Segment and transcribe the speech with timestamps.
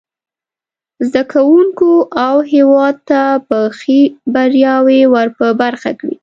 [1.09, 1.91] زده کوونکو
[2.25, 3.99] او هیواد ته به ښې
[4.33, 6.15] بریاوې ور په برخه کړي.